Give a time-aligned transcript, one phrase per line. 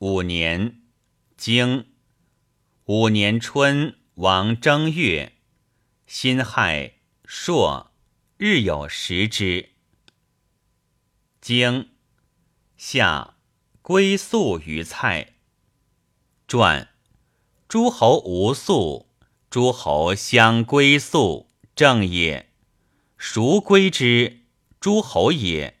[0.00, 0.82] 五年，
[1.36, 1.88] 经
[2.84, 5.32] 五年春，王正月，
[6.06, 7.90] 辛亥朔，
[8.36, 9.70] 日有食之。
[11.40, 11.90] 经
[12.76, 13.34] 夏，
[13.82, 15.34] 归宿于蔡。
[16.46, 16.90] 传
[17.66, 19.08] 诸侯无宿，
[19.50, 22.52] 诸侯相归宿，正也。
[23.16, 24.44] 孰归之？
[24.78, 25.80] 诸侯也。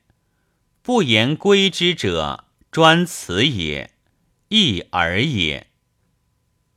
[0.82, 3.94] 不言归之者，专此也，
[4.48, 5.68] 义耳也。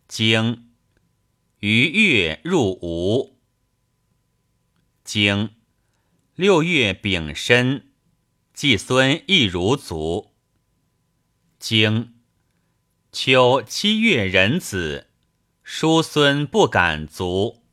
[0.08, 0.72] 经
[1.60, 3.40] 于月入吴。
[5.04, 5.56] 经
[6.36, 7.92] 六月丙申，
[8.54, 10.34] 季孙亦如卒。
[11.60, 12.16] 经
[13.12, 15.10] 秋七月壬子，
[15.64, 17.64] 叔孙不敢卒。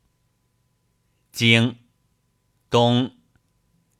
[1.32, 1.76] 经
[2.70, 3.16] 冬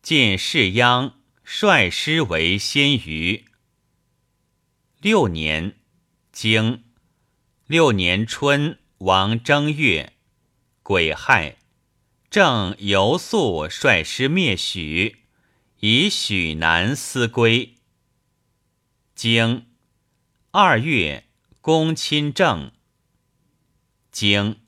[0.02, 1.18] 晋士鞅。
[1.50, 3.46] 率师为先于。
[5.00, 5.80] 六年，
[6.40, 6.84] 经
[7.66, 10.12] 六年春，王正月，
[10.84, 11.58] 癸亥，
[12.30, 15.24] 正游宿率师灭许，
[15.80, 17.74] 以许南思归。
[19.16, 19.66] 经
[20.52, 21.26] 二月，
[21.60, 22.70] 公亲政。
[24.12, 24.60] 经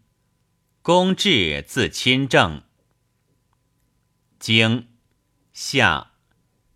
[0.83, 2.65] 公至自亲政。
[4.41, 4.89] 经
[5.53, 6.15] 夏。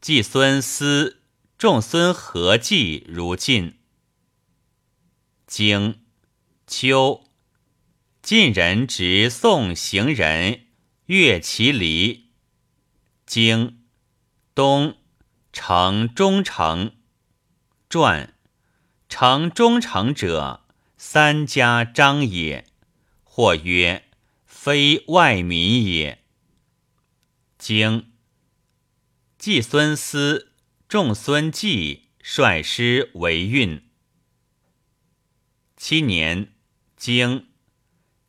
[0.00, 1.20] 季孙思、
[1.58, 3.80] 仲孙何忌如晋。
[5.56, 6.00] 经
[6.66, 7.28] 秋，
[8.20, 10.66] 晋人执宋行人
[11.06, 12.30] 越其离。
[13.24, 13.78] 经
[14.52, 14.96] 冬，
[15.52, 16.96] 成忠诚。
[17.88, 18.34] 传
[19.08, 22.66] 成忠诚者，三家章也。
[23.22, 24.08] 或曰：
[24.44, 26.24] 非外民也。
[27.56, 28.10] 经。
[29.38, 30.50] 季孙思、
[30.88, 33.83] 仲孙季率师为运。
[35.86, 36.54] 七年，
[36.96, 37.48] 经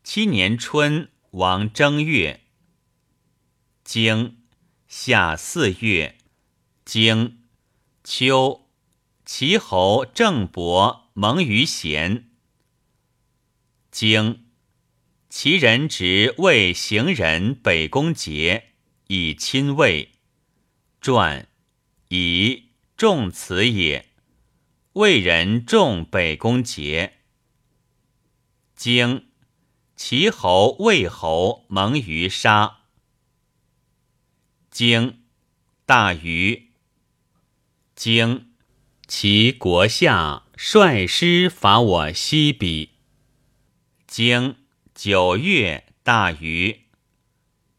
[0.03, 2.41] 七年春，王正月。
[3.85, 4.39] 经
[4.89, 6.17] 夏四月，
[6.83, 7.43] 经
[8.03, 8.67] 秋，
[9.23, 12.29] 齐侯郑伯蒙于贤。
[13.89, 14.47] 经
[15.29, 18.73] 齐人执魏行人北宫节，
[19.07, 20.11] 以亲魏。
[20.99, 21.47] 传
[22.09, 24.09] 以重此也。
[24.91, 27.13] 魏人重北宫节。
[28.75, 29.27] 经
[29.95, 32.79] 齐侯魏侯蒙于沙。
[34.69, 35.23] 经
[35.85, 36.73] 大禹。
[37.95, 38.53] 经
[39.07, 42.89] 齐国下率师伐我西鄙。
[44.05, 44.57] 经
[44.93, 46.81] 九月大禹。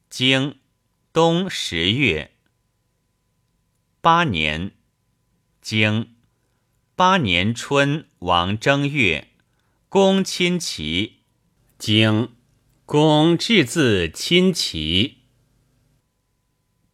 [0.08, 0.58] 经
[1.12, 2.32] 冬十月。
[4.00, 4.72] 八年，
[5.60, 6.14] 经
[6.94, 9.28] 八年春，王正月，
[9.96, 11.20] 公亲齐。
[11.78, 12.36] 经
[12.84, 15.22] 公至自亲齐。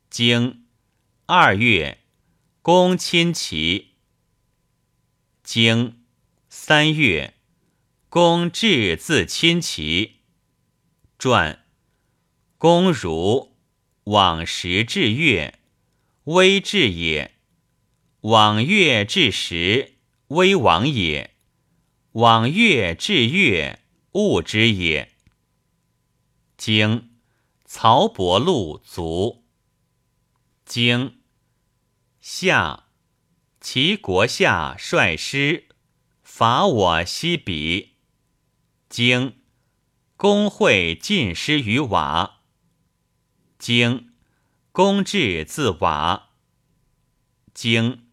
[0.08, 0.66] 经
[1.26, 1.98] 二月，
[2.62, 3.96] 公亲齐。
[5.42, 6.04] 经
[6.48, 7.34] 三月，
[8.08, 10.20] 公至自亲齐。
[11.19, 11.64] 传
[12.56, 13.56] 公如
[14.04, 15.58] 往时至月。
[16.22, 17.34] 微至也，
[18.20, 19.94] 往月至时，
[20.28, 21.31] 微往也；
[22.12, 23.81] 往月至月，
[24.12, 25.12] 物之也。
[26.59, 27.11] 经
[27.65, 29.45] 曹伯禄卒。
[30.67, 31.21] 经
[32.21, 32.84] 夏，
[33.61, 35.69] 齐国下率师
[36.23, 37.93] 伐我西鄙。
[38.91, 39.39] 经
[40.17, 42.41] 公会尽师于瓦。
[43.59, 44.12] 经。
[44.71, 46.31] 公至自瓦。
[47.53, 48.09] 经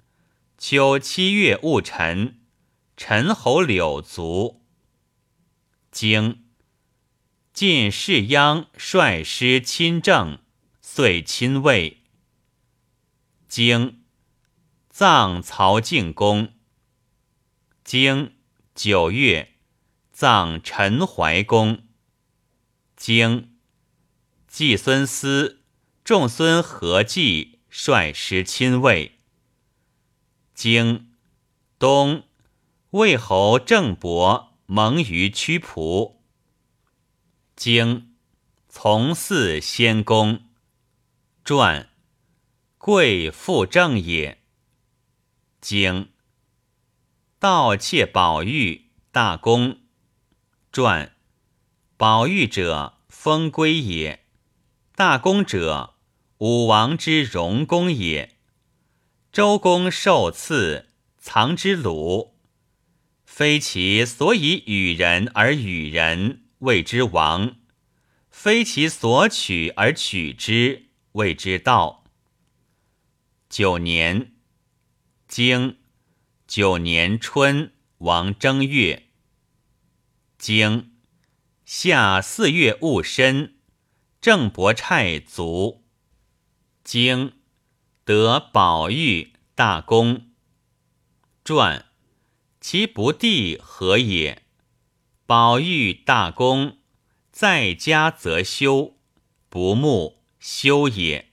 [0.58, 2.39] 秋七月戊辰，
[3.02, 4.62] 陈侯柳卒。
[5.90, 6.50] 经
[7.54, 10.40] 晋士鞅率师亲政，
[10.82, 12.04] 遂亲魏。
[13.48, 14.04] 经
[14.90, 16.54] 葬曹敬公。
[17.86, 18.36] 经
[18.76, 19.54] 九月
[20.12, 21.88] 葬陈怀公。
[22.98, 23.58] 经
[24.46, 25.62] 季孙思。
[26.04, 29.20] 仲孙何忌率师亲魏。
[30.54, 31.14] 经
[31.80, 32.26] 东，
[32.92, 36.16] 魏侯郑伯蒙于屈仆。
[37.56, 38.16] 经
[38.68, 40.42] 从祀先公。
[41.44, 41.90] 传
[42.80, 44.42] 贵复正也。
[45.62, 46.10] 经
[47.38, 49.82] 盗窃宝玉大功。
[50.72, 51.16] 传
[51.96, 54.26] 宝玉者，封归也。
[54.96, 55.94] 大功者。
[56.40, 58.38] 武王之荣公也。
[59.32, 60.90] 周公受赐，
[61.20, 62.39] 藏之鲁。
[63.40, 67.56] 非其所以与人而与人，谓之王；
[68.30, 72.04] 非其所取而取之，谓之道。
[73.48, 74.34] 九年，
[75.26, 75.78] 经
[76.48, 79.08] 九年春，王正月。
[80.38, 80.98] 经
[81.64, 83.56] 夏四月戊申，
[84.20, 85.86] 郑伯差卒。
[86.84, 87.40] 经
[88.04, 90.28] 得宝玉大功。
[91.46, 91.89] 传
[92.62, 94.44] 其不弟何也？
[95.26, 96.78] 宝玉大功，
[97.32, 98.98] 在家则修，
[99.50, 101.30] 不慕修也。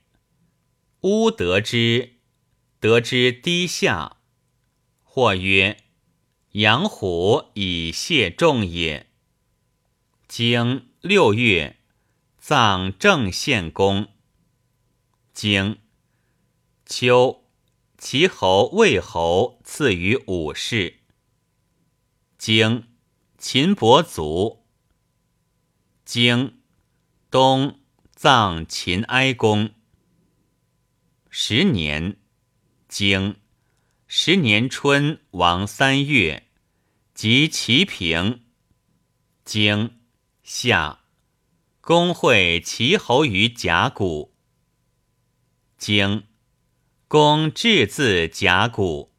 [1.00, 2.16] 吾得之，
[2.78, 4.18] 得之低下。
[5.02, 5.78] 或曰。
[6.52, 9.10] 养虎以谢众也。
[10.26, 11.80] 经六月，
[12.38, 14.08] 葬正献公。
[15.34, 15.78] 经
[16.86, 17.44] 秋，
[17.98, 21.00] 齐侯、魏侯赐于武士。
[22.38, 22.88] 经
[23.38, 24.66] 秦伯卒。
[26.04, 26.60] 经
[27.30, 27.80] 冬，
[28.14, 29.74] 葬秦哀公。
[31.30, 32.16] 十年，
[32.88, 33.36] 经
[34.06, 36.44] 十年春，王三月。
[37.14, 38.44] 及齐平，
[39.42, 39.98] 经
[40.42, 41.00] 夏，
[41.80, 44.34] 公会齐侯于甲骨。
[45.78, 46.26] 经
[47.08, 49.14] 公至字甲骨。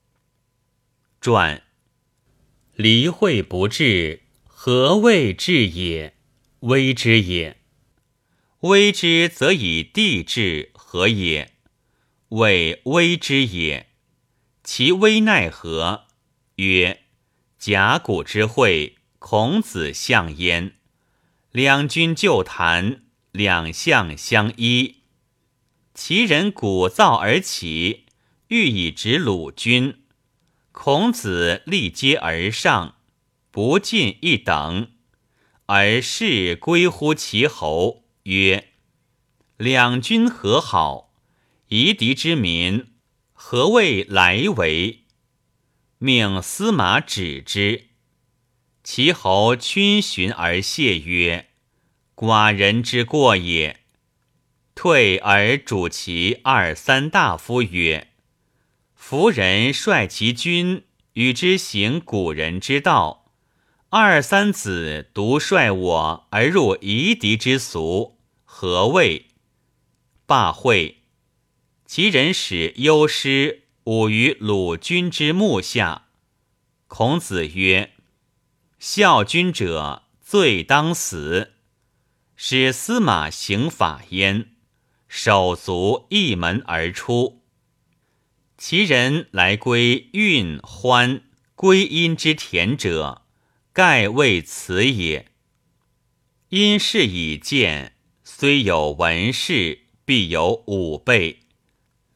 [1.19, 1.66] 传
[2.77, 6.13] 离会不至，何谓至也？
[6.59, 7.57] 危之也。
[8.59, 11.53] 危之则以地至，何也？
[12.29, 13.87] 谓危之也。
[14.63, 16.05] 其危奈何？
[16.57, 16.99] 曰。
[17.57, 20.75] 甲骨之会，孔子相焉。
[21.51, 24.97] 两军就谈，两相相依。
[25.95, 28.05] 其人鼓噪而起，
[28.49, 30.03] 欲以执鲁军。
[30.79, 32.97] 孔子立阶而上，
[33.49, 34.91] 不进一等，
[35.65, 38.69] 而士归乎其侯，曰
[39.57, 41.15] ：“两军和好，
[41.69, 42.93] 夷狄之民
[43.33, 45.05] 何谓来为？”
[45.97, 47.87] 命司马止之，
[48.83, 51.47] 其侯逡巡而谢曰
[52.15, 53.79] ：“寡人之过也。”
[54.75, 58.11] 退而主其二三大夫曰
[59.09, 60.83] ：“夫人率其君
[61.13, 63.31] 与之行古人之道，
[63.87, 69.27] 二三子独率我而入夷狄之俗，何谓？”
[70.27, 71.03] 罢会，
[71.85, 73.63] 其人使忧师。
[73.85, 76.07] 舞于鲁君之幕下，
[76.87, 77.93] 孔子曰
[78.77, 81.53] ：“孝君者，罪当死。
[82.35, 84.49] 使司马行法焉，
[85.07, 87.36] 手足一门而出。
[88.57, 91.21] 其人来归运欢
[91.53, 93.21] 归阴之田者，
[93.71, 95.31] 盖谓此也。
[96.49, 97.93] 因事以见，
[98.23, 101.41] 虽有文士，必有武备。”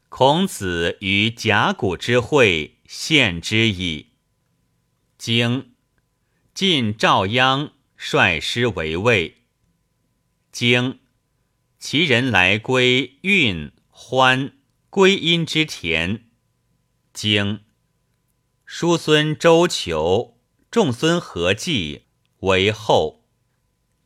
[0.09, 4.07] 孔子于甲骨之会，献之矣。
[5.17, 5.73] 经
[6.53, 9.43] 晋赵鞅率师为魏。
[10.51, 10.99] 经
[11.79, 14.53] 其人来归运欢
[14.89, 16.25] 归阴之田。
[17.13, 17.63] 经
[18.66, 20.38] 叔孙周求
[20.69, 22.06] 仲孙何忌
[22.39, 23.25] 为后。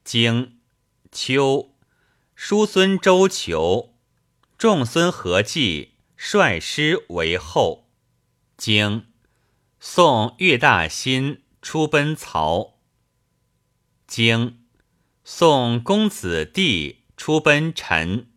[0.03, 0.59] 经
[1.11, 1.75] 秋
[2.35, 3.95] 叔孙周求
[4.57, 5.95] 仲孙何忌。
[6.17, 7.91] 率师为后，
[8.57, 9.07] 经
[9.81, 12.79] 宋岳大新出奔曹。
[14.07, 14.65] 经
[15.25, 18.31] 宋公子弟出奔陈。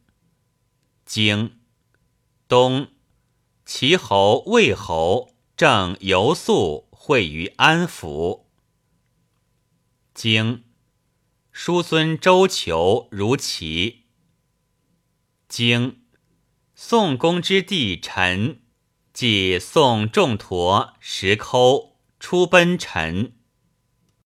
[1.06, 1.60] 经
[2.48, 2.88] 东
[3.70, 8.46] 齐侯、魏侯正游宿会于安府。
[10.14, 10.64] 经
[11.52, 14.06] 叔孙周求如齐。
[15.48, 16.00] 经。
[16.74, 18.62] 宋公之弟陈，
[19.12, 23.37] 即宋仲陀、石抠出奔陈。